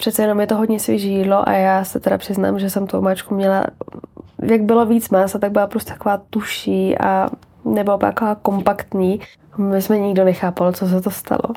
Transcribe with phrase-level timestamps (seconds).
[0.00, 2.98] Přece jenom je to hodně svěží jídlo a já se teda přiznám, že jsem tu
[2.98, 3.64] omáčku měla,
[4.42, 7.28] jak bylo víc masa, tak byla prostě taková tuší a
[7.64, 9.20] nebyla taková kompaktní.
[9.58, 11.54] My jsme nikdo nechápal, co se to stalo.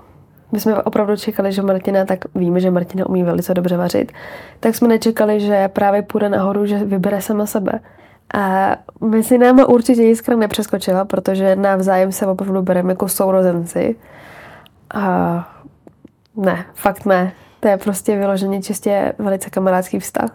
[0.52, 4.12] My jsme opravdu čekali, že Martina, tak víme, že Martina umí velice dobře vařit,
[4.60, 7.80] tak jsme nečekali, že právě půjde nahoru, že vybere sama sebe.
[8.34, 13.96] A mezi náma určitě jiskra nepřeskočila, protože navzájem se opravdu bereme jako sourozenci.
[14.94, 15.48] A
[16.36, 17.32] ne, fakt ne.
[17.64, 20.30] To je prostě vyloženě čistě velice kamarádský vztah.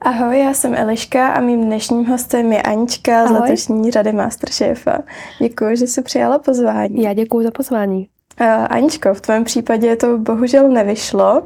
[0.00, 3.28] Ahoj, já jsem Eliška a mým dnešním hostem je Anička Ahoj.
[3.28, 4.98] z letošní řady Masterchefa.
[5.38, 7.02] Děkuji, že jsi přijala pozvání.
[7.02, 8.08] Já děkuji za pozvání.
[8.40, 11.42] Uh, Aničko, v tvém případě to bohužel nevyšlo,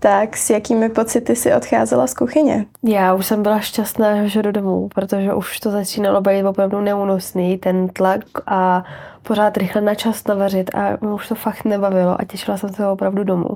[0.00, 2.66] tak s jakými pocity si odcházela z kuchyně?
[2.84, 7.58] Já už jsem byla šťastná, že jdu domů, protože už to začínalo být opravdu neúnosný,
[7.58, 8.84] ten tlak a
[9.22, 13.24] pořád rychle na čas navařit a už to fakt nebavilo a těšila jsem se opravdu
[13.24, 13.48] domů.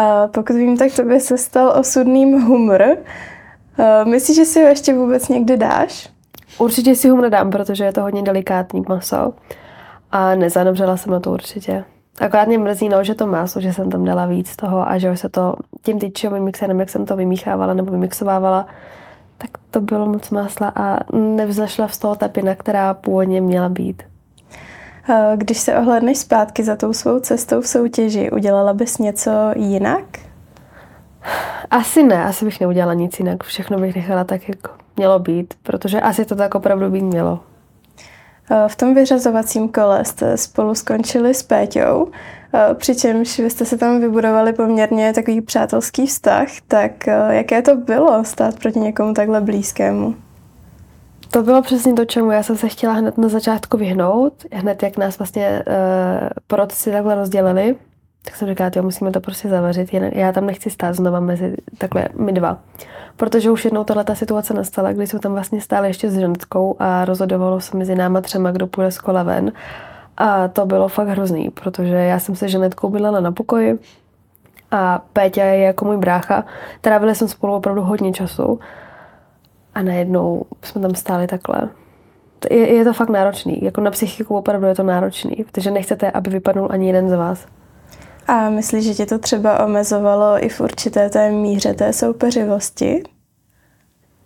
[0.00, 2.96] A pokud vím, tak tobě se stal osudným humor.
[4.04, 6.08] Myslíš, že si ho ještě vůbec někdy dáš?
[6.58, 9.32] Určitě si humor dám, protože je to hodně delikátní maso.
[10.12, 11.84] A nezanevřela jsem na to určitě.
[12.18, 15.10] Akorát mě mrzí, no, že to maso, že jsem tam dala víc toho a že
[15.10, 18.66] už se to tím tyčiovým mixerem, jak jsem to vymíchávala nebo vymixovávala,
[19.38, 24.02] tak to bylo moc másla a nevzešla z toho ta pina, která původně měla být.
[25.36, 30.04] Když se ohledneš zpátky za tou svou cestou v soutěži, udělala bys něco jinak?
[31.70, 33.44] Asi ne, asi bych neudělala nic jinak.
[33.44, 34.58] Všechno bych nechala tak, jak
[34.96, 37.40] mělo být, protože asi to tak opravdu být mělo.
[38.68, 42.08] V tom vyřazovacím kole jste spolu skončili s Péťou,
[42.74, 48.58] přičemž vy jste se tam vybudovali poměrně takový přátelský vztah, tak jaké to bylo stát
[48.58, 50.14] proti někomu takhle blízkému?
[51.30, 54.32] To bylo přesně to, čemu já jsem se chtěla hned na začátku vyhnout.
[54.52, 57.76] Hned jak nás vlastně uh, porodci takhle rozdělili,
[58.24, 59.94] tak jsem říkala, jo, musíme to prostě zavařit.
[60.12, 62.58] Já tam nechci stát znova mezi takhle my dva.
[63.16, 66.76] Protože už jednou tahle ta situace nastala, kdy jsme tam vlastně stáli ještě s ženetkou
[66.78, 69.52] a rozhodovalo se mezi náma třema, kdo půjde z kola ven.
[70.16, 73.78] A to bylo fakt hrozný, protože já jsem se ženetkou bydlela na pokoji
[74.70, 76.44] a Péťa je jako můj brácha.
[76.80, 78.60] Trávili jsme spolu opravdu hodně času
[79.74, 81.68] a najednou jsme tam stáli takhle.
[82.50, 83.64] Je, je to fakt náročný.
[83.64, 87.46] Jako na psychiku opravdu je to náročný, protože nechcete, aby vypadnul ani jeden z vás.
[88.30, 93.02] A myslíš, že tě to třeba omezovalo i v určité té míře té soupeřivosti?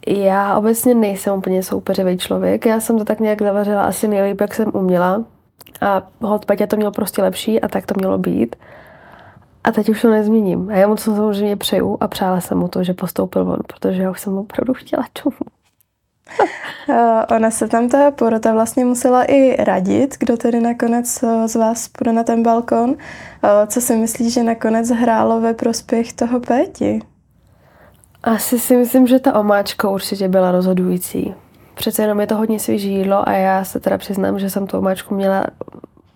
[0.06, 2.66] Já obecně nejsem úplně soupeřivý člověk.
[2.66, 5.24] Já jsem to tak nějak zavařila asi nejlíp, jak jsem uměla.
[5.80, 8.56] A hod Peťa to měl prostě lepší a tak to mělo být.
[9.64, 10.70] A teď už to nezměním.
[10.70, 14.02] A já mu to samozřejmě přeju a přála jsem mu to, že postoupil on, protože
[14.02, 15.63] já už jsem opravdu chtěla domů.
[17.36, 21.88] Ona se tam ta porota vlastně musela i radit, kdo tedy nakonec eh, z vás
[21.88, 22.94] půjde na ten balkon.
[23.66, 27.00] Co si myslíš, že nakonec hrálo ve prospěch toho Péti?
[28.22, 31.34] Asi si myslím, že ta omáčka určitě byla rozhodující.
[31.74, 34.78] Přece jenom je to hodně svěží jídlo a já se teda přiznám, že jsem tu
[34.78, 35.44] omáčku měla,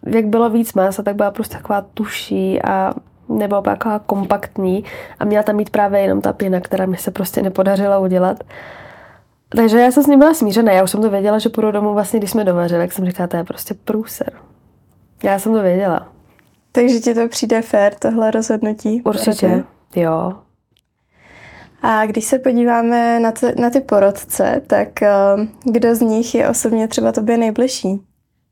[0.06, 2.94] jak bylo víc masa, tak byla prostě taková tuší a
[3.28, 4.84] nebyla taková kompaktní
[5.18, 8.44] a měla tam mít právě jenom ta pěna, která mi se prostě nepodařila udělat.
[9.48, 10.72] Takže já jsem s ním byla smířená.
[10.72, 13.26] Já už jsem to věděla, že půjdu domů vlastně, když jsme dovařili, jak jsem říkala,
[13.26, 14.32] to je prostě průser.
[15.22, 16.08] Já jsem to věděla.
[16.72, 19.02] Takže ti to přijde fér, tohle rozhodnutí?
[19.02, 19.64] Určitě,
[19.96, 20.32] jo.
[21.82, 26.48] A když se podíváme na, t- na ty porodce, tak uh, kdo z nich je
[26.48, 28.00] osobně třeba tobě nejbližší?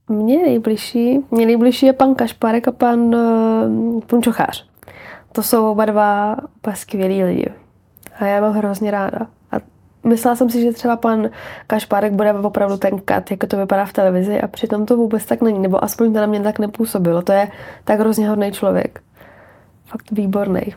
[0.08, 4.68] Mně nejbližší, mě nejbližší je pan Kašparek a pan uh, Punčochář.
[5.32, 6.36] To jsou oba dva
[6.74, 7.48] skvělí lidi.
[8.20, 9.26] A já mám hrozně ráda.
[10.06, 11.30] Myslela jsem si, že třeba pan
[11.66, 15.42] Kašpárek bude opravdu ten kat, jako to vypadá v televizi a přitom to vůbec tak
[15.42, 17.22] není, nebo aspoň to na mě tak nepůsobilo.
[17.22, 17.48] To je
[17.84, 19.00] tak hrozně hodný člověk.
[19.86, 20.74] Fakt výborný.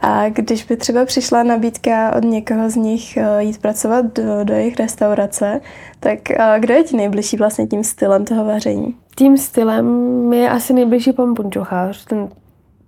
[0.00, 4.54] A když by třeba přišla nabídka od někoho z nich eh, jít pracovat do, do
[4.54, 5.60] jejich restaurace,
[6.00, 8.94] tak eh, kdo je ti nejbližší vlastně tím stylem toho vaření?
[9.16, 12.28] Tím stylem je asi nejbližší pan Punčochář, ten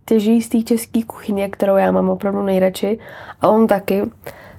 [0.05, 2.99] těží z té české kuchyně, kterou já mám opravdu nejradši
[3.41, 4.03] a on taky.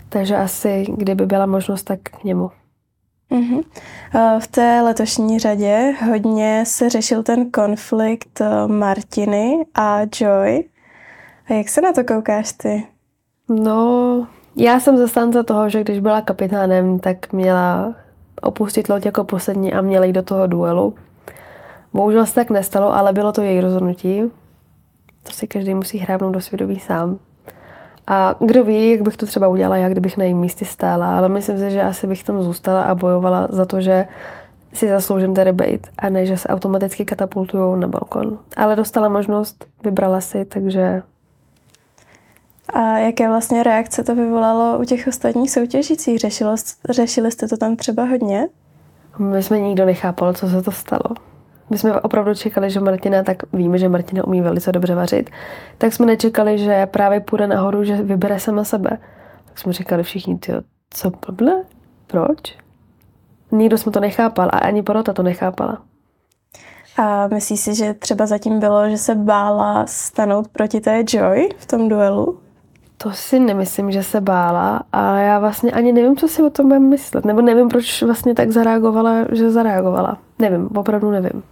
[0.10, 2.52] Takže asi, kdyby byla možnost, tak k němu.
[3.32, 3.64] Uh-huh.
[4.40, 10.64] V té letošní řadě hodně se řešil ten konflikt Martiny a Joy.
[11.50, 12.88] A jak se na to koukáš ty?
[13.50, 17.96] No, já jsem zastánce toho, že když byla kapitánem, tak měla
[18.42, 20.96] opustit loď jako poslední a měla jít do toho duelu.
[21.94, 24.22] Bohužel se tak nestalo, ale bylo to její rozhodnutí.
[25.24, 27.20] To si každý musí hrábnout do svědomí sám.
[28.08, 31.30] A kdo ví, jak bych to třeba udělala, jak kdybych na jejím místě stála, ale
[31.30, 34.08] myslím si, že asi bych tam zůstala a bojovala za to, že
[34.74, 38.40] si zasloužím tady být a ne, že se automaticky katapultují na balkon.
[38.58, 41.04] Ale dostala možnost, vybrala si, takže...
[42.74, 46.20] A jaké vlastně reakce to vyvolalo u těch ostatních soutěžících?
[46.20, 46.56] Řešilo,
[46.90, 48.48] řešili jste to tam třeba hodně?
[49.18, 51.16] My jsme nikdo nechápal, co se to stalo.
[51.70, 55.30] My jsme opravdu čekali, že Martina, tak víme, že Martina umí velice dobře vařit,
[55.78, 58.98] tak jsme nečekali, že právě půjde nahoru, že vybere sama sebe.
[59.46, 60.54] Tak jsme říkali všichni, ty,
[60.90, 61.64] co blble?
[62.08, 62.58] Proč?
[63.52, 65.82] Nikdo jsme to nechápal a ani porota to nechápala.
[66.98, 71.66] A myslíš si, že třeba zatím bylo, že se bála stanout proti té Joy v
[71.66, 72.40] tom duelu?
[72.98, 76.68] To si nemyslím, že se bála a já vlastně ani nevím, co si o tom
[76.68, 77.26] budem myslet.
[77.26, 80.18] Nebo nevím, proč vlastně tak zareagovala, že zareagovala.
[80.40, 81.44] Nevím, opravdu nevím.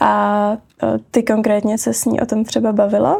[0.00, 0.52] A
[0.82, 3.18] e, ty konkrétně se s ní o tom třeba bavila?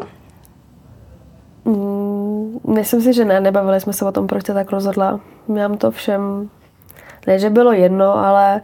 [1.65, 5.19] Mm, myslím si, že ne, nebavili jsme se o tom, proč se tak rozhodla.
[5.47, 6.49] Mám to všem,
[7.27, 8.61] ne, že bylo jedno, ale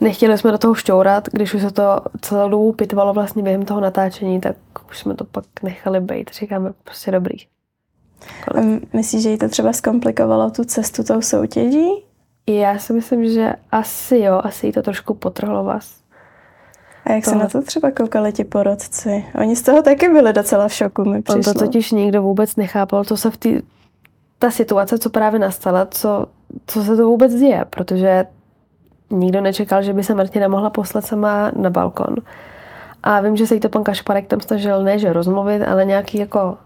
[0.00, 3.80] nechtěli jsme do toho šťourat, když už se to celou dobu pitvalo vlastně během toho
[3.80, 4.56] natáčení, tak
[4.90, 6.30] už jsme to pak nechali být.
[6.32, 7.36] Říkáme prostě dobrý.
[8.44, 8.92] Kolik.
[8.92, 12.04] Myslíš, že jí to třeba zkomplikovalo tu cestu tou soutěží?
[12.46, 15.96] Já si myslím, že asi jo, asi jí to trošku potrhlo vás.
[17.08, 19.24] A jak se na to třeba koukali ti porodci?
[19.40, 21.38] Oni z toho taky byli docela v šoku, mi přišlo.
[21.38, 23.48] On to totiž nikdo vůbec nechápal, co se v té
[24.38, 26.26] ta situace, co právě nastala, co,
[26.66, 28.24] co se to vůbec děje, protože
[29.10, 32.16] nikdo nečekal, že by se Martina mohla poslat sama na balkon.
[33.02, 36.18] A vím, že se jí to pan Kašparek tam snažil ne, že rozmluvit, ale nějaký
[36.18, 36.56] jako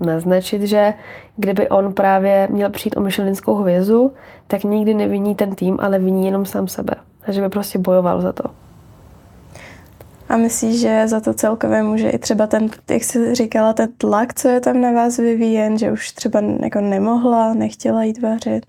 [0.00, 0.94] naznačit, že
[1.36, 4.12] kdyby on právě měl přijít o myšelinskou hvězdu,
[4.46, 6.94] tak nikdy neviní ten tým, ale viní jenom sám sebe.
[7.26, 8.44] A že by prostě bojoval za to.
[10.28, 14.34] A myslíš, že za to celkově může i třeba ten, jak jsi říkala, ten tlak,
[14.34, 18.66] co je tam na vás vyvíjen, že už třeba jako nemohla, nechtěla jít vařit?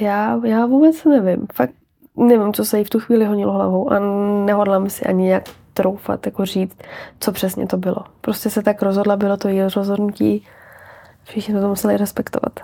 [0.00, 1.46] Já, já vůbec nevím.
[1.54, 1.72] Fakt
[2.16, 3.98] nevím, co se jí v tu chvíli honilo hlavou a
[4.44, 5.44] nehodlám si ani jak
[5.74, 6.76] troufat, jako říct,
[7.20, 8.04] co přesně to bylo.
[8.20, 10.44] Prostě se tak rozhodla, bylo to její rozhodnutí,
[11.24, 12.60] všichni to museli respektovat.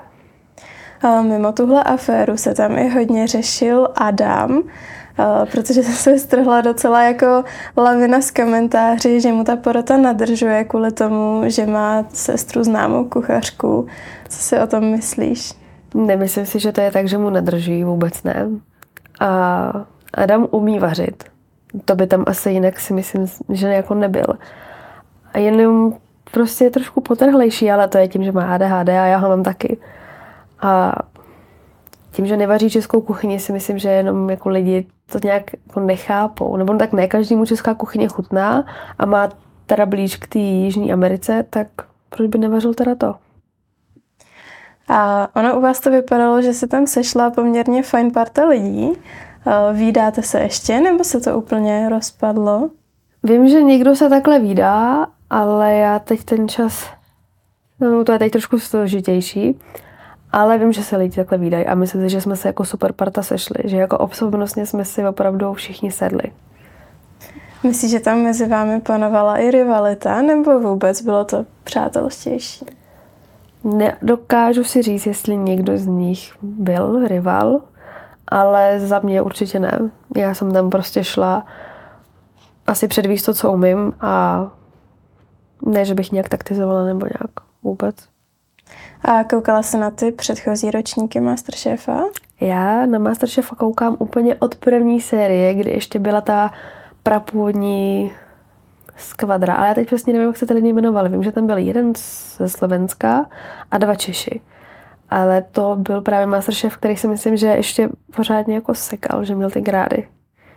[1.03, 4.63] A mimo tuhle aféru se tam i hodně řešil Adam,
[5.51, 7.45] protože se strhla docela jako
[7.77, 13.87] lavina z komentáři, že mu ta porota nadržuje kvůli tomu, že má sestru známou kuchařku.
[14.29, 15.53] Co si o tom myslíš?
[15.95, 18.49] Nemyslím si, že to je tak, že mu nadrží, vůbec ne.
[19.21, 21.25] A Adam umí vařit.
[21.85, 24.27] To by tam asi jinak si myslím, že jako nebyl.
[25.33, 25.95] A jenom
[26.31, 29.43] prostě je trošku potrhlejší, ale to je tím, že má ADHD a já ho mám
[29.43, 29.77] taky.
[30.63, 30.93] A
[32.13, 36.57] tím, že nevaří českou kuchyni, si myslím, že jenom jako lidi to nějak jako nechápou.
[36.57, 38.67] Nebo tak ne každému česká kuchyně chutná
[38.99, 39.29] a má
[39.67, 41.67] teda blíž k té Jižní Americe, tak
[42.09, 43.15] proč by nevařil teda to?
[44.89, 48.93] A ono u vás to vypadalo, že se tam sešla poměrně fajn parta lidí.
[49.73, 52.71] Vídáte se ještě, nebo se to úplně rozpadlo?
[53.23, 56.91] Vím, že někdo se takhle vídá, ale já teď ten čas,
[57.81, 59.59] no to je teď trošku složitější,
[60.33, 62.93] ale vím, že se lidi takhle výdají a myslím si, že jsme se jako super
[62.93, 66.33] parta sešli, že jako osobnostně jsme si opravdu všichni sedli.
[67.63, 72.67] Myslíš, že tam mezi vámi panovala i rivalita, nebo vůbec bylo to přátelstější?
[73.65, 77.61] Nedokážu si říct, jestli někdo z nich byl rival,
[78.29, 79.91] ale za mě určitě ne.
[80.17, 81.47] Já jsem tam prostě šla
[82.67, 84.47] asi předvíst to, co umím a
[85.67, 87.31] ne, že bych nějak taktizovala nebo nějak
[87.63, 88.12] vůbec.
[89.05, 92.05] A koukala se na ty předchozí ročníky Masterchefa?
[92.41, 96.51] Já na Masterchefa koukám úplně od první série, kdy ještě byla ta
[97.03, 98.13] prapůvodní
[98.97, 101.09] skvadra, ale já teď přesně nevím, jak se ty lidi jmenovali.
[101.09, 101.93] Vím, že tam byl jeden
[102.37, 103.27] ze Slovenska
[103.71, 104.41] a dva Češi.
[105.11, 109.51] Ale to byl právě Masterchef, který si myslím, že ještě pořádně jako sekal, že měl
[109.51, 110.09] ty grády.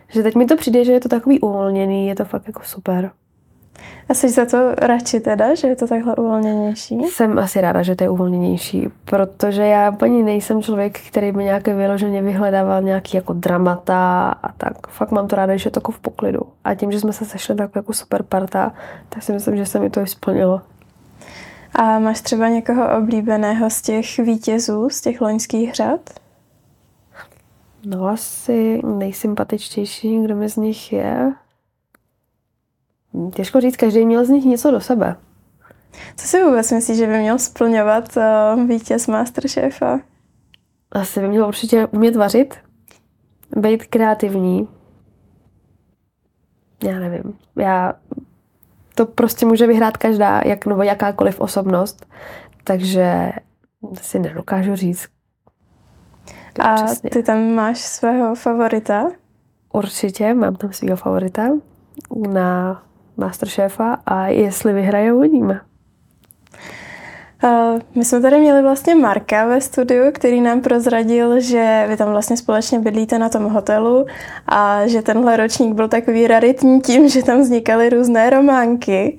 [0.08, 3.10] Že teď mi to přijde, že je to takový uvolněný, je to fakt jako super.
[4.08, 6.98] A jsi za to radši teda, že je to takhle uvolněnější?
[7.02, 11.74] Jsem asi ráda, že to je uvolněnější, protože já úplně nejsem člověk, který by nějaké
[11.74, 14.86] vyloženě vyhledával nějaký jako dramata a tak.
[14.86, 16.40] Fakt mám to ráda, že je to jako v poklidu.
[16.64, 18.72] A tím, že jsme se sešli tak jako super parta,
[19.08, 20.60] tak si myslím, že se mi to i splnilo.
[21.74, 26.00] A máš třeba někoho oblíbeného z těch vítězů, z těch loňských řad?
[27.86, 31.32] No asi nejsympatičtější, kdo mi z nich je,
[33.34, 35.16] Těžko říct, každý měl z nich něco do sebe.
[36.16, 40.00] Co si vůbec myslíš, že by měl splňovat uh, vítěz Masterchefa?
[40.92, 42.54] Asi by měl určitě umět vařit,
[43.56, 44.68] být kreativní.
[46.84, 47.38] Já nevím.
[47.56, 47.92] Já
[48.94, 52.06] to prostě může vyhrát každá, jak, nebo jakákoliv osobnost,
[52.64, 53.32] takže
[53.94, 55.08] si nedokážu říct.
[56.60, 57.10] A přesně.
[57.10, 59.10] ty tam máš svého favorita?
[59.76, 61.42] určitě mám tam svého favorita
[62.28, 62.82] na
[63.16, 65.60] Masterchefa a jestli vyhraje, uvidíme.
[67.44, 72.10] Uh, my jsme tady měli vlastně Marka ve studiu, který nám prozradil, že vy tam
[72.10, 74.06] vlastně společně bydlíte na tom hotelu
[74.46, 79.18] a že tenhle ročník byl takový raritní tím, že tam vznikaly různé románky.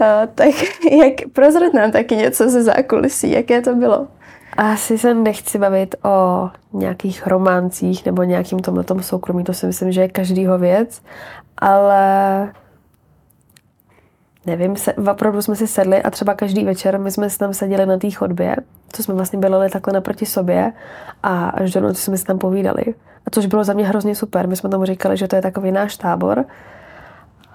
[0.00, 0.48] Uh, tak
[1.02, 4.08] jak prozrad nám taky něco ze zákulisí, jaké to bylo?
[4.56, 10.00] Asi se nechci bavit o nějakých románcích nebo nějakým tomhle soukromí, to si myslím, že
[10.00, 11.02] je každýho věc,
[11.58, 12.52] ale
[14.46, 17.86] nevím, se, opravdu jsme si sedli a třeba každý večer my jsme si tam seděli
[17.86, 18.56] na té chodbě,
[18.92, 20.72] co jsme vlastně byli takhle naproti sobě
[21.22, 22.84] a až do noci jsme si tam povídali.
[23.26, 24.48] A což bylo za mě hrozně super.
[24.48, 26.44] My jsme tomu říkali, že to je takový náš tábor,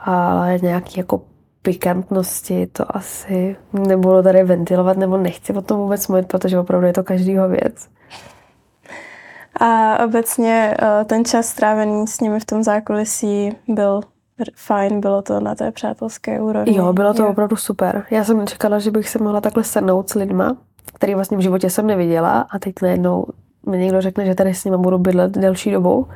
[0.01, 1.21] ale nějaký jako
[1.61, 6.93] pikantnosti to asi nebudu tady ventilovat, nebo nechci o tom vůbec mluvit, protože opravdu je
[6.93, 7.89] to každýho věc.
[9.59, 14.01] A obecně eh, ten čas strávený s nimi v tom zákulisí byl
[14.55, 16.77] fajn, bylo to na té přátelské úrovni.
[16.77, 17.29] Jo, bylo to jo.
[17.29, 18.05] opravdu super.
[18.11, 20.57] Já jsem nečekala, že bych se mohla takhle sednout s lidma,
[20.93, 23.25] který vlastně v životě jsem neviděla a teď najednou
[23.69, 26.07] mi někdo řekne, že tady s nimi budu bydlet delší dobu,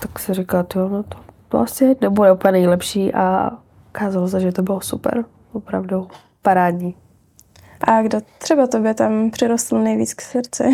[0.00, 3.50] tak se říká, jo, no to, to asi nebude úplně nejlepší a
[3.88, 6.08] ukázalo se, že to bylo super, opravdu
[6.42, 6.94] parádní.
[7.80, 10.64] A kdo třeba tobě tam přirostl nejvíc k srdci?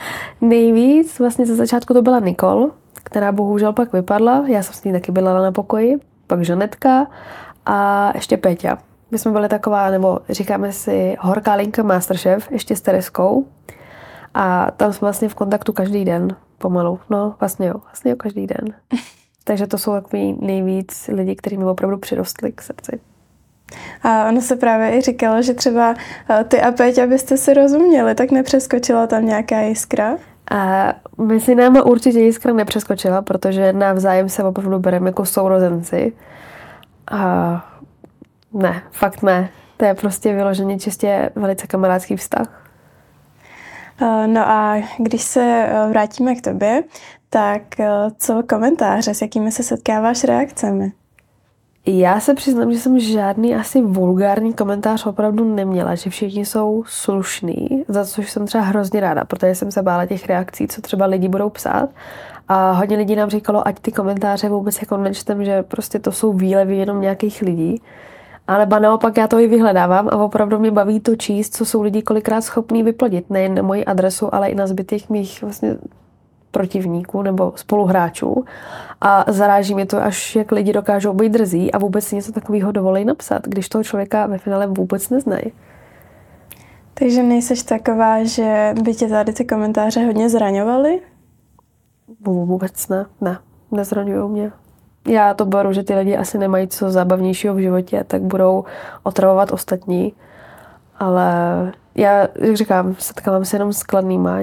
[0.40, 4.44] nejvíc, vlastně ze začátku to byla Nikol, která bohužel pak vypadla.
[4.46, 5.96] Já jsem s ní taky byla na pokoji,
[6.26, 7.06] pak Žanetka
[7.66, 8.78] a ještě Peťa.
[9.10, 13.46] My jsme byli taková, nebo říkáme si horká linka Masterchef, ještě s Tereskou.
[14.34, 17.00] A tam jsme vlastně v kontaktu každý den, pomalu.
[17.10, 18.74] No, vlastně jo, vlastně jo, každý den.
[19.44, 23.00] Takže to jsou takový nejvíc lidi, kteří mi opravdu přirostli k srdci.
[24.02, 25.94] A ono se právě i říkalo, že třeba
[26.30, 30.16] eh, ty a Peť, abyste si rozuměli, tak nepřeskočila tam nějaká jiskra?
[30.50, 36.12] A mezi náma určitě jiskra nepřeskočila, protože navzájem se opravdu bereme jako sourozenci.
[37.10, 37.64] A
[38.52, 39.48] ne, fakt ne.
[39.76, 42.62] To je prostě vyloženě čistě velice kamarádský vztah.
[44.26, 46.82] No a když se eh, vrátíme k tobě,
[47.30, 50.92] tak eh, co komentáře, s jakými se setkáváš reakcemi?
[51.86, 57.84] Já se přiznám, že jsem žádný asi vulgární komentář opravdu neměla, že všichni jsou slušní,
[57.88, 61.28] za což jsem třeba hrozně ráda, protože jsem se bála těch reakcí, co třeba lidi
[61.28, 61.90] budou psát.
[62.48, 66.32] A hodně lidí nám říkalo, ať ty komentáře vůbec jako nečtem, že prostě to jsou
[66.32, 67.82] výlevy jenom nějakých lidí.
[68.46, 71.82] Ale ba naopak já to i vyhledávám a opravdu mě baví to číst, co jsou
[71.82, 75.76] lidi kolikrát schopní vyplodit, nejen na moji adresu, ale i na zbytek mých vlastně
[76.52, 78.44] protivníků nebo spoluhráčů.
[79.00, 82.72] A zaráží mě to, až jak lidi dokážou být drzí a vůbec si něco takového
[82.72, 85.52] dovolí napsat, když toho člověka ve finále vůbec neznají.
[86.94, 91.00] Takže nejseš taková, že by tě tady ty komentáře hodně zraňovaly?
[92.20, 93.38] Vůbec ne, ne,
[93.70, 94.52] nezraňují mě.
[95.08, 98.64] Já to beru, že ty lidi asi nemají co zábavnějšího v životě, tak budou
[99.02, 100.14] otravovat ostatní.
[100.98, 101.32] Ale
[101.94, 104.38] já, jak říkám, setkávám se jenom s kladnýma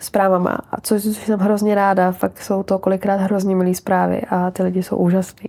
[0.00, 0.58] zprávama.
[0.70, 4.82] A co jsem hrozně ráda, fakt jsou to kolikrát hrozně milé zprávy a ty lidi
[4.82, 5.48] jsou úžasní.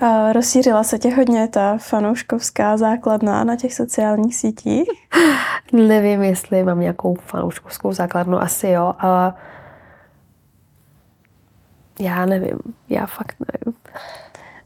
[0.00, 4.88] A rozšířila se tě hodně ta fanouškovská základna na těch sociálních sítích?
[5.72, 9.34] Nevím, jestli mám nějakou fanouškovskou základnu, asi jo, ale
[12.00, 13.78] já nevím, já fakt nevím.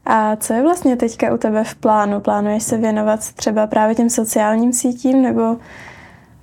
[0.05, 2.19] A co je vlastně teďka u tebe v plánu?
[2.19, 5.57] Plánuješ se věnovat třeba právě těm sociálním sítím nebo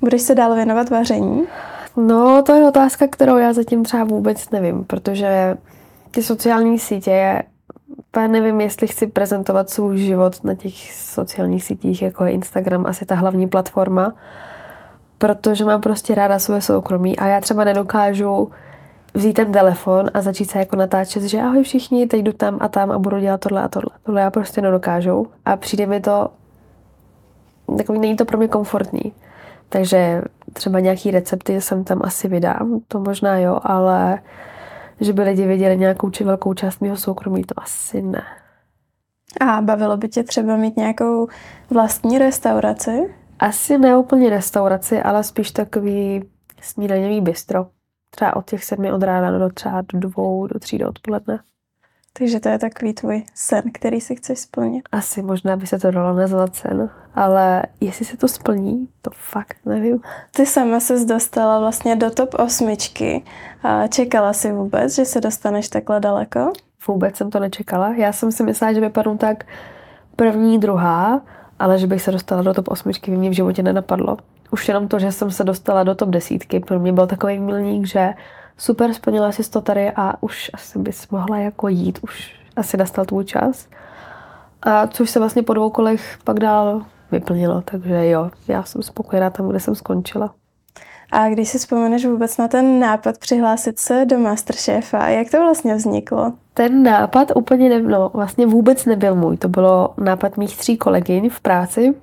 [0.01, 1.47] budeš se dál věnovat vaření?
[1.97, 5.57] No, to je otázka, kterou já zatím třeba vůbec nevím, protože
[6.11, 7.43] ty sociální sítě,
[8.17, 13.07] já nevím, jestli chci prezentovat svůj život na těch sociálních sítích, jako je Instagram, asi
[13.07, 14.15] ta hlavní platforma,
[15.19, 18.51] protože mám prostě ráda své soukromí a já třeba nedokážu
[19.15, 22.69] vzít ten telefon a začít se jako natáčet, že ahoj všichni, teď jdu tam a
[22.69, 23.91] tam a budu dělat tohle a tohle.
[24.03, 26.29] Tohle já prostě nedokážu a přijde mi to,
[27.77, 29.13] takový není to pro mě komfortní.
[29.69, 34.23] Takže třeba nějaký recepty jsem tam asi vydám, to možná jo, ale
[35.01, 38.23] že by lidi viděli nějakou či velkou část mého soukromí, to asi ne.
[39.41, 41.29] A bavilo by tě třeba mít nějakou
[41.71, 43.15] vlastní restauraci?
[43.39, 46.25] Asi ne úplně restauraci, ale spíš takový
[46.61, 47.67] snídaňový bistro.
[48.11, 51.39] Třeba od těch sedmi od rána do třeba do dvou, do tří do odpoledne.
[52.19, 54.83] Takže to je takový tvůj sen, který si chceš splnit.
[54.93, 59.57] Asi možná by se to dalo nazvat sen, ale jestli se to splní, to fakt
[59.65, 60.01] nevím.
[60.31, 63.25] Ty sama se dostala vlastně do top osmičky.
[63.63, 66.53] A čekala jsi vůbec, že se dostaneš takhle daleko?
[66.89, 67.95] Vůbec jsem to nečekala.
[67.95, 69.45] Já jsem si myslela, že vypadnu tak
[70.17, 71.21] první, druhá,
[71.59, 74.17] ale že bych se dostala do top osmičky, by mě v životě nenapadlo.
[74.51, 77.87] Už jenom to, že jsem se dostala do top desítky, pro mě byl takový milník,
[77.87, 78.15] že
[78.57, 83.05] super, splnila jsi to tady a už asi bys mohla jako jít, už asi nastal
[83.05, 83.69] tvůj čas.
[84.63, 86.83] A což se vlastně po dvou kolech pak dál
[87.13, 90.35] vyplnilo, takže jo, já jsem spokojená tam, kde jsem skončila.
[91.13, 95.75] A když si vzpomeneš vůbec na ten nápad přihlásit se do Masterchefa, jak to vlastně
[95.75, 96.33] vzniklo?
[96.55, 99.37] Ten nápad úplně ne, no, vlastně vůbec nebyl můj.
[99.37, 101.95] To bylo nápad mých tří kolegyň v práci.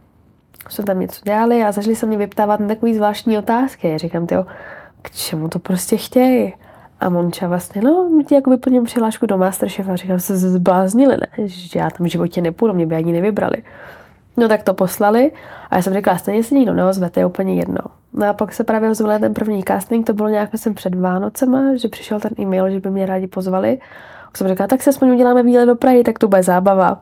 [0.70, 3.98] Jsme tam něco dělali a začali se mě vyptávat na takový zvláštní otázky.
[3.98, 4.46] Říkám, tyjo,
[5.02, 6.54] k čemu to prostě chtějí?
[7.00, 9.96] A Monča vlastně, no, my ti jako vyplním přihlášku do Masterchefa.
[9.96, 11.48] Říkám, se zbláznili, ne?
[11.48, 13.64] Že já tam v životě nepůjdu, mě by ani nevybrali.
[14.38, 15.32] No tak to poslali
[15.70, 17.82] a já jsem řekla, stejně se nikdo neozve, to je úplně jedno.
[18.14, 21.76] No a pak se právě ozval ten první casting, to bylo nějak jsem před Vánocema,
[21.76, 23.80] že přišel ten e-mail, že by mě rádi pozvali.
[24.34, 27.02] A jsem řekla, tak se aspoň uděláme výlet do Prahy, tak to bude zábava.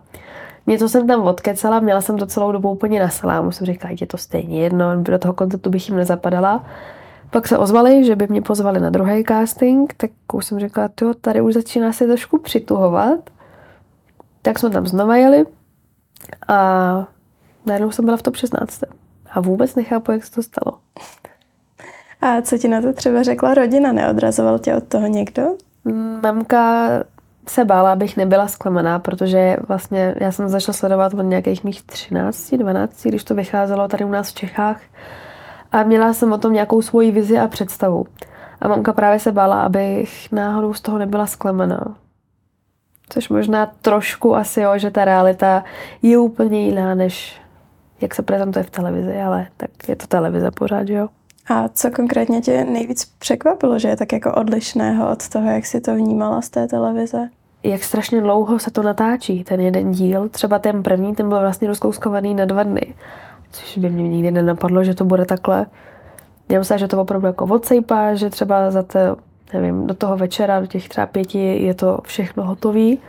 [0.68, 3.52] Něco jsem tam odkecala, měla jsem to celou dobu úplně na salámu.
[3.52, 6.66] Jsem říkala, je to stejně jedno, do toho konceptu bych jim nezapadala.
[7.30, 11.14] Pak se ozvali, že by mě pozvali na druhý casting, tak už jsem říkala, jo,
[11.22, 13.20] tady už začíná se trošku přituhovat.
[14.42, 15.46] Tak jsme tam znova jeli
[16.48, 17.08] a
[17.66, 18.84] najednou jsem byla v top 16.
[19.32, 20.78] A vůbec nechápu, jak se to stalo.
[22.22, 23.92] A co ti na to třeba řekla rodina?
[23.92, 25.44] Neodrazoval tě od toho někdo?
[26.24, 26.90] Mamka
[27.50, 32.54] se bála, abych nebyla zklamaná, protože vlastně já jsem začala sledovat od nějakých mých 13,
[32.54, 34.82] 12, když to vycházelo tady u nás v Čechách.
[35.72, 38.06] A měla jsem o tom nějakou svoji vizi a představu.
[38.62, 41.96] A mamka právě se bála, abych náhodou z toho nebyla zklamaná.
[43.10, 45.64] Což možná trošku asi jo, že ta realita
[46.02, 47.42] je úplně jiná, než
[48.02, 51.08] jak se prezentuje v televizi, ale tak je to televize pořád, jo.
[51.50, 55.82] A co konkrétně tě nejvíc překvapilo, že je tak jako odlišného od toho, jak si
[55.82, 57.30] to vnímala z té televize?
[57.64, 60.30] Jak strašně dlouho se to natáčí, ten jeden díl.
[60.30, 62.94] Třeba ten první, ten byl vlastně rozkouskovaný na dva dny.
[63.58, 65.66] Což by mě nikdy nenapadlo, že to bude takhle.
[66.50, 69.00] Já myslím, že to opravdu jako odsejpá, že třeba za to,
[69.54, 73.00] nevím, do toho večera, do těch třeba pěti je to všechno hotový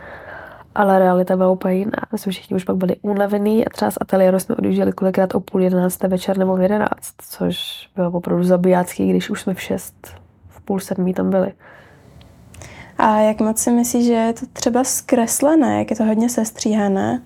[0.75, 1.91] ale realita byla úplně jiná.
[2.11, 5.39] My jsme všichni už pak byli unavený a třeba z ateliéru jsme odjížděli kolikrát o
[5.39, 10.07] půl jedenácté večer nebo v jedenáct, což bylo opravdu zabijácký, když už jsme v šest,
[10.49, 11.53] v půl sedmí tam byli.
[12.97, 17.21] A jak moc si myslíš, že je to třeba zkreslené, jak je to hodně sestříhané?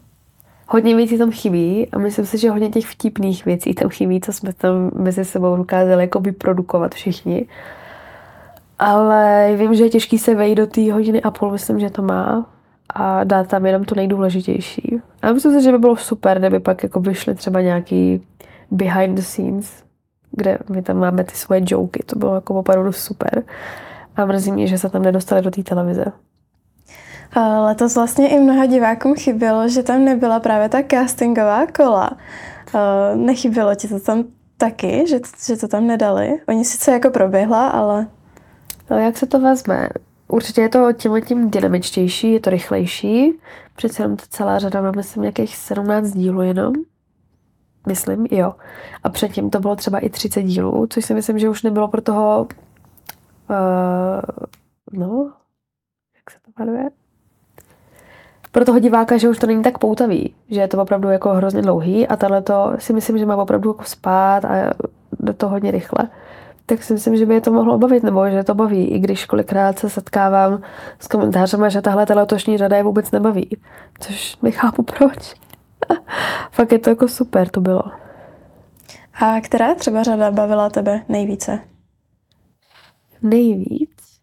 [0.67, 4.33] Hodně věcí tam chybí a myslím si, že hodně těch vtipných věcí tam chybí, co
[4.33, 7.47] jsme tam mezi sebou dokázali jako vyprodukovat všichni.
[8.79, 12.01] Ale vím, že je těžký se vejít do té hodiny a půl, myslím, že to
[12.01, 12.45] má
[12.89, 15.01] a dát tam jenom to nejdůležitější.
[15.21, 18.27] A myslím si, že by bylo super, kdyby pak jako vyšly třeba nějaký
[18.71, 19.83] behind the scenes,
[20.31, 23.43] kde my tam máme ty svoje joky, to bylo jako opravdu super.
[24.15, 26.05] A mrzí mě, že se tam nedostali do té televize.
[27.35, 32.11] Letos vlastně i mnoha divákům chybělo, že tam nebyla právě ta castingová kola.
[33.15, 34.23] Nechybělo ti to tam
[34.57, 36.39] taky, že, že to tam nedali?
[36.47, 38.07] Oni sice jako proběhla, ale...
[38.89, 39.89] No jak se to vezme?
[40.27, 43.33] Určitě je to tím tím dynamičtější, je to rychlejší.
[43.75, 46.73] Přece jenom to celá řada, máme myslím nějakých 17 dílů jenom.
[47.87, 48.55] Myslím, jo.
[49.03, 52.01] A předtím to bylo třeba i 30 dílů, což si myslím, že už nebylo pro
[52.01, 52.47] toho
[53.49, 53.59] uh,
[54.93, 55.31] no,
[56.15, 56.89] jak se to jmenuje?
[58.53, 61.61] Pro toho diváka, že už to není tak poutavý, že je to opravdu jako hrozně
[61.61, 64.73] dlouhý a tahle to si myslím, že má opravdu jako spát a
[65.19, 66.09] do toho hodně rychle
[66.65, 69.25] tak si myslím, že by je to mohlo bavit, nebo že to baví, i když
[69.25, 70.61] kolikrát se setkávám
[70.99, 73.57] s komentářem, že tahle ta letošní řada je vůbec nebaví.
[73.99, 75.35] Což nechápu proč.
[76.51, 77.83] Fakt je to jako super, to bylo.
[79.13, 81.59] A která třeba řada bavila tebe nejvíce?
[83.21, 84.19] Nejvíc?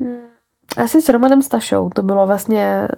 [0.00, 0.16] Hmm.
[0.76, 1.90] Asi s Romanem Stašou.
[1.90, 2.88] To bylo vlastně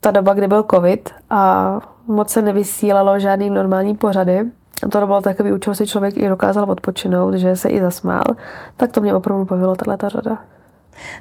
[0.00, 4.40] ta doba, kdy byl covid a moc se nevysílalo žádný normální pořady.
[4.86, 8.24] A to bylo takový, u čeho si člověk i dokázal odpočinout, že se i zasmál.
[8.76, 10.38] Tak to mě opravdu bavilo, tato řada.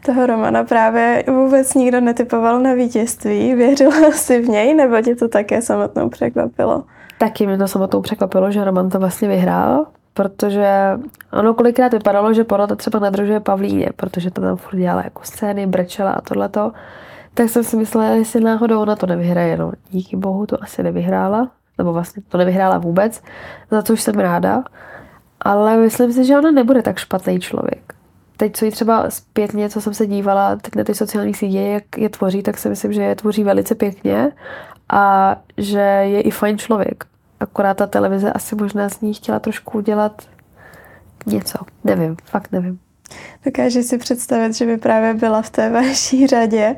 [0.06, 3.56] Toho Romana právě vůbec nikdo netypoval na vítězství.
[3.56, 6.84] Věřila si v něj, nebo tě to také samotnou překvapilo?
[7.18, 11.00] Taky mě to samotnou překvapilo, že Roman to vlastně vyhrál, protože
[11.34, 15.68] ono kolikrát vypadalo, že porota třeba nadržuje Pavlíně, protože to tam furt dělala jako scény,
[15.68, 16.72] brečela a tohleto.
[17.40, 19.58] Tak jsem si myslela, jestli náhodou ona to nevyhraje.
[19.58, 23.22] No, díky bohu to asi nevyhrála, nebo vlastně to nevyhrála vůbec,
[23.72, 24.64] za což jsem ráda,
[25.42, 27.94] ale myslím si, že ona nebude tak špatný člověk.
[28.38, 31.98] Teď, co jí třeba zpětně, co jsem se dívala teď na ty sociální sítě, jak
[31.98, 34.32] je tvoří, tak si myslím, že je tvoří velice pěkně
[34.90, 37.06] a že je i fajn člověk.
[37.40, 40.22] Akorát ta televize asi možná z ní chtěla trošku udělat
[41.26, 41.60] něco.
[41.84, 42.80] Nevím, fakt nevím.
[43.46, 46.76] Dokážeš si představit, že by právě byla v té vaší řadě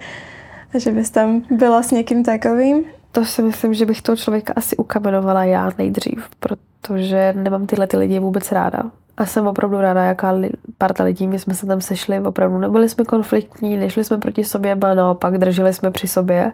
[0.79, 2.83] že bys tam byla s někým takovým?
[3.11, 7.97] to si myslím, že bych toho člověka asi ukamenovala já nejdřív, protože nemám tyhle ty
[7.97, 8.83] lidi vůbec ráda.
[9.17, 12.89] A jsem opravdu ráda, jaká li, parta lidí, my jsme se tam sešli, opravdu nebyli
[12.89, 16.51] jsme konfliktní, nešli jsme proti sobě, ale naopak drželi jsme při sobě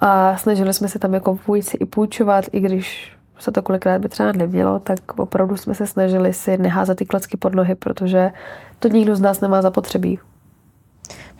[0.00, 4.08] a snažili jsme se tam jako vůjci i půjčovat, i když se to kolikrát by
[4.08, 8.32] třeba nemělo, tak opravdu jsme se snažili si neházet ty klacky pod nohy, protože
[8.78, 10.18] to nikdo z nás nemá zapotřebí.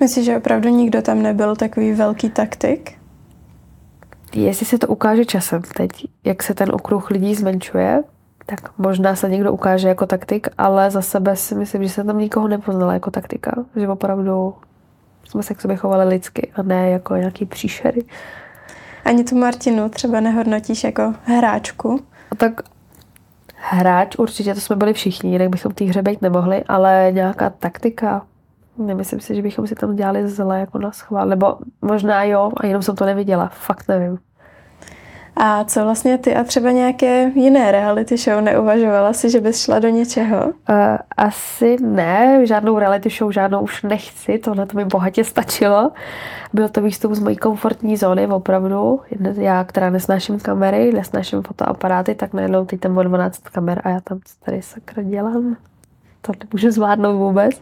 [0.00, 2.98] Myslíš, že opravdu nikdo tam nebyl takový velký taktik?
[4.34, 5.90] Jestli se to ukáže časem teď,
[6.24, 8.02] jak se ten okruh lidí zmenšuje,
[8.46, 12.18] tak možná se někdo ukáže jako taktik, ale za sebe si myslím, že jsem tam
[12.18, 13.64] nikoho nepoznala jako taktika.
[13.76, 14.54] Že opravdu
[15.24, 18.04] jsme se k sobě chovali lidsky a ne jako nějaký příšery.
[19.04, 22.00] Ani tu Martinu třeba nehodnotíš jako hráčku?
[22.32, 22.60] A tak
[23.56, 28.26] hráč určitě, to jsme byli všichni, jinak bychom té hře být nemohli, ale nějaká taktika,
[28.86, 32.66] nemyslím si, že bychom si tam dělali zle jako na schvál, nebo možná jo, a
[32.66, 34.18] jenom jsem to neviděla, fakt nevím.
[35.42, 39.78] A co vlastně ty a třeba nějaké jiné reality show neuvažovala si, že bys šla
[39.78, 40.44] do něčeho?
[40.46, 40.52] Uh,
[41.16, 45.90] asi ne, žádnou reality show, žádnou už nechci, tohle to mi bohatě stačilo.
[46.52, 49.00] Byl to výstup z mojí komfortní zóny, opravdu.
[49.36, 54.20] Já, která nesnáším kamery, nesnáším fotoaparáty, tak najednou teď tam 12 kamer a já tam
[54.44, 55.56] tady sakra dělám.
[56.22, 57.60] To nemůžu zvládnout vůbec.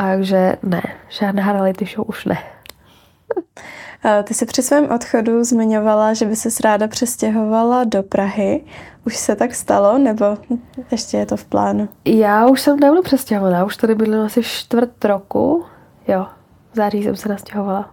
[0.00, 2.38] Takže ne, žádná reality show už ne.
[4.24, 8.64] Ty se při svém odchodu zmiňovala, že by se ráda přestěhovala do Prahy.
[9.06, 10.24] Už se tak stalo, nebo
[10.90, 11.88] ještě je to v plánu?
[12.04, 15.64] Já už jsem dávno přestěhovaná, už tady bydlím asi čtvrt roku.
[16.08, 16.26] Jo,
[16.72, 17.90] v září jsem se nastěhovala.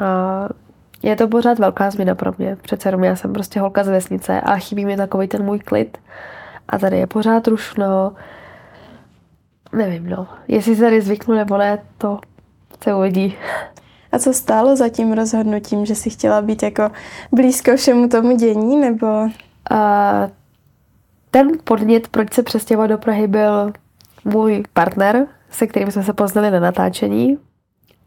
[0.00, 0.48] A
[1.02, 2.56] je to pořád velká změna pro mě.
[2.56, 5.98] Přece jenom já jsem prostě holka z vesnice a chybí mi takový ten můj klid.
[6.68, 8.12] A tady je pořád rušno.
[9.72, 10.28] Nevím, no.
[10.48, 12.18] Jestli se tady zvyknu nebo ne, to
[12.84, 13.34] se uvidí.
[14.12, 16.90] A co stálo za tím rozhodnutím, že si chtěla být jako
[17.32, 19.06] blízko všemu tomu dění, nebo?
[19.06, 19.28] Uh,
[21.30, 23.72] ten podnět, proč se přestěhovat do Prahy, byl
[24.24, 27.38] můj partner, se kterým jsme se poznali na natáčení.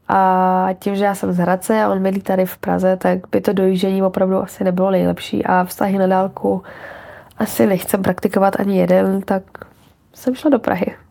[0.08, 3.41] A tím, že já jsem z Hradce a on bydlí tady v Praze, tak by
[3.41, 5.45] to dojíždění opravdu asi nebylo nejlepší.
[5.45, 6.63] A vztahy na dálku
[7.38, 9.43] asi nechcem praktikovat ani jeden, tak
[10.13, 11.04] jsem šla do Prahy.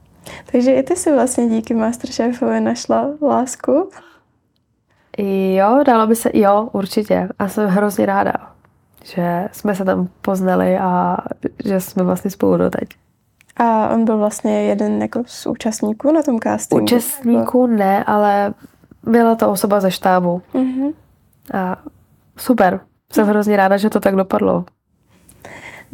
[0.53, 3.91] Takže i ty si vlastně díky Masterchefovi našla lásku?
[5.55, 7.29] Jo, dalo by se, jo, určitě.
[7.39, 8.33] A jsem hrozně ráda,
[9.05, 11.17] že jsme se tam poznali a
[11.65, 12.89] že jsme vlastně spolu doteď.
[13.57, 16.85] A on byl vlastně jeden jako z účastníků na tom castingu?
[16.85, 18.55] Účastníků ne, ale
[19.03, 20.43] byla to osoba ze štábu.
[20.55, 20.93] Mm-hmm.
[21.55, 21.77] A
[22.37, 22.81] super.
[23.13, 24.65] Jsem hrozně ráda, že to tak dopadlo.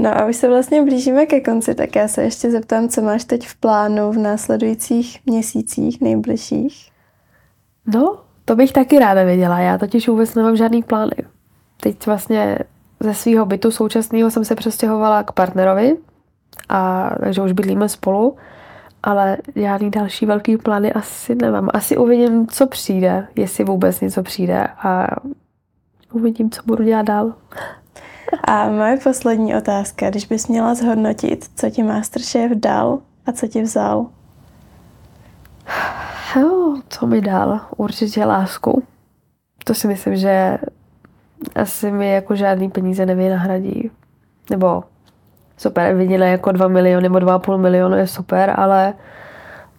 [0.01, 3.25] No a už se vlastně blížíme ke konci, tak já se ještě zeptám, co máš
[3.25, 6.91] teď v plánu v následujících měsících nejbližších?
[7.87, 9.59] No, to bych taky ráda věděla.
[9.59, 11.13] Já totiž vůbec nemám žádný plány.
[11.81, 12.59] Teď vlastně
[13.01, 15.97] ze svého bytu současného jsem se přestěhovala k partnerovi,
[16.69, 18.37] a, takže už bydlíme spolu,
[19.03, 21.69] ale žádný další velký plány asi nemám.
[21.75, 25.07] Asi uvidím, co přijde, jestli vůbec něco přijde a
[26.13, 27.35] uvidím, co budu dělat dál.
[28.45, 33.63] A moje poslední otázka, když bys měla zhodnotit, co ti Masterchef dal a co ti
[33.63, 34.07] vzal?
[36.37, 37.61] Jo, co mi dal?
[37.77, 38.83] Určitě lásku.
[39.65, 40.59] To si myslím, že
[41.55, 43.91] asi mi jako žádný peníze nevynahradí.
[44.51, 44.85] Nebo
[45.57, 48.95] super, viděla jako 2 miliony nebo 2,5 milionu je super, ale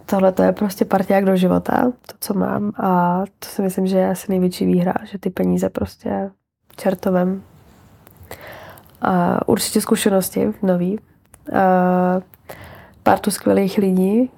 [0.05, 2.71] tohle to je prostě partiák do života, to, co mám.
[2.77, 6.31] A to si myslím, že je asi největší výhra, že ty peníze prostě
[6.75, 7.43] čertovem.
[9.01, 10.99] A určitě zkušenosti nový.
[11.53, 12.21] A
[13.03, 14.31] partu skvělých lidí,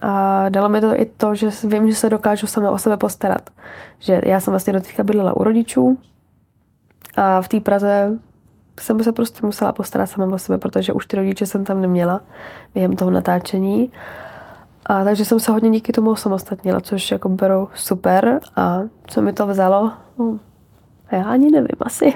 [0.00, 3.50] a dalo mi to i to, že vím, že se dokážu sama o sebe postarat.
[3.98, 5.98] Že já jsem vlastně do teďka bydlela u rodičů
[7.16, 8.18] a v té Praze
[8.80, 12.20] jsem se prostě musela postarat sama o sebe, protože už ty rodiče jsem tam neměla
[12.74, 13.92] během toho natáčení.
[14.86, 18.40] A takže jsem se hodně díky tomu osamostatnila, což jako beru super.
[18.56, 19.92] A co mi to vzalo?
[20.18, 20.38] No,
[21.12, 22.14] já ani nevím asi.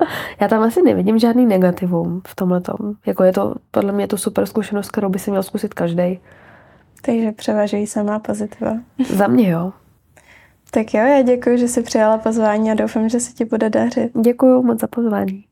[0.40, 2.62] já tam asi nevidím žádný negativum v tomhle
[3.06, 6.20] Jako je to, podle mě je to super zkušenost, kterou by si měl zkusit každý.
[7.02, 8.72] Takže převažují samá pozitiva.
[9.08, 9.72] Za mě jo.
[10.70, 14.10] Tak jo, já děkuji, že jsi přijala pozvání a doufám, že se ti bude dařit.
[14.20, 15.44] Děkuji moc za pozvání.